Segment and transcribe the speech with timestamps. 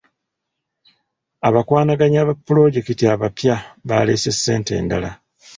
[1.47, 3.55] Abakwanaganya ba pulojekiti abapya
[3.89, 5.11] baleese ssente endala.